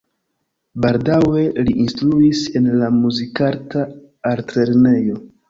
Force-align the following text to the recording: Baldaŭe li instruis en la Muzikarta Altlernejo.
Baldaŭe 0.85 1.43
li 1.67 1.75
instruis 1.83 2.41
en 2.61 2.71
la 2.81 2.89
Muzikarta 2.97 3.85
Altlernejo. 4.33 5.23